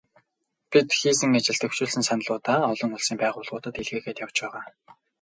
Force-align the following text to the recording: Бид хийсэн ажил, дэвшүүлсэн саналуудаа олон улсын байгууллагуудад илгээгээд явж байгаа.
Бид 0.71 0.87
хийсэн 0.99 1.31
ажил, 1.37 1.57
дэвшүүлсэн 1.61 2.03
саналуудаа 2.07 2.59
олон 2.71 2.91
улсын 2.97 3.17
байгууллагуудад 3.19 3.79
илгээгээд 3.81 4.21
явж 4.25 4.35
байгаа. 4.43 4.63